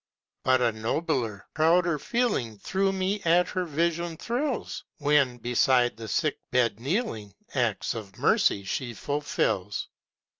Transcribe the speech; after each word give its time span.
But 0.43 0.61
a 0.63 0.71
nobler, 0.71 1.45
prouder 1.53 1.99
feeling 1.99 2.57
Through 2.57 2.91
me 2.91 3.21
at 3.21 3.49
her 3.49 3.65
vision 3.65 4.17
thrills, 4.17 4.83
When, 4.97 5.37
beside 5.37 5.95
the 5.95 6.07
sick 6.07 6.39
bed 6.49 6.79
kneeling, 6.79 7.35
Acts 7.53 7.93
of 7.93 8.17
mercy 8.17 8.63
she 8.63 8.95
fulfils. 8.95 9.89